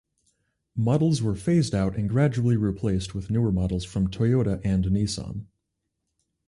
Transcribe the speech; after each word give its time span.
Models 0.75 1.21
were 1.21 1.35
phased 1.35 1.75
out 1.75 1.95
and 1.95 2.09
gradually 2.09 2.57
replaced 2.57 3.13
with 3.13 3.29
newer 3.29 3.51
models 3.51 3.83
from 3.85 4.07
Toyota 4.09 4.59
and 4.63 4.85
Nissan. 4.85 5.45